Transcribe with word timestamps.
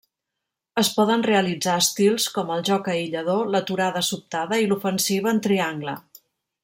Es 0.81 0.87
poden 0.93 1.25
realitzar 1.27 1.75
estils 1.81 2.25
com 2.37 2.49
el 2.55 2.65
joc 2.69 2.89
aïllador, 2.95 3.43
l'aturada 3.57 4.03
sobtada, 4.09 4.59
i 4.65 4.71
l'ofensiva 4.73 5.35
en 5.35 5.43
triangle. 5.51 5.95